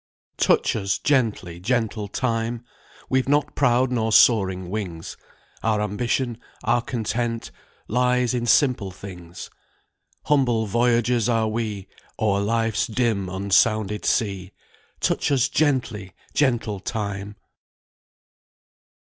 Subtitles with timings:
[0.37, 2.65] "Touch us gently, gentle Time!
[3.07, 5.15] We've not proud nor soaring wings,
[5.61, 7.51] Our ambition, our content,
[7.87, 9.51] Lies in simple things;
[10.25, 11.87] Humble voyagers are we
[12.17, 14.53] O'er life's dim unsounded sea;
[15.01, 17.35] Touch us gently, gentle Time!"